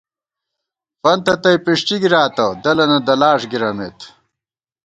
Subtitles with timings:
[1.01, 3.99] فنتہ تئ پِݭٹی گِراتہ، دلَنہ دلاݭ گِرَمېت